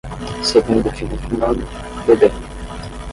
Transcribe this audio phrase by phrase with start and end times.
[0.41, 1.63] Segundo filho fumando,
[2.07, 2.41] bebendo